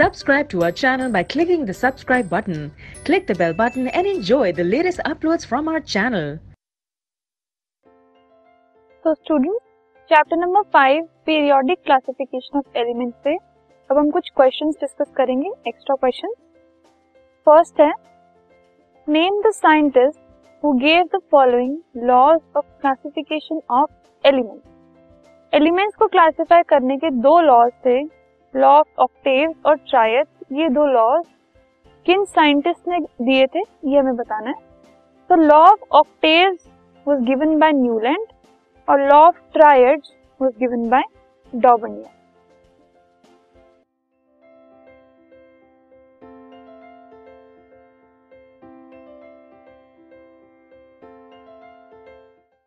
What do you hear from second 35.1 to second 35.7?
तो law